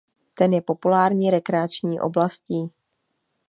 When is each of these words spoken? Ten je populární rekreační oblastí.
Ten 0.33 0.53
je 0.53 0.61
populární 0.61 1.31
rekreační 1.31 1.99
oblastí. 1.99 2.69